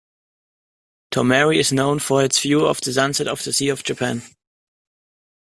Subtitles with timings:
[1.11, 4.23] Tomari is known for its view of the sunset on the Sea of Japan.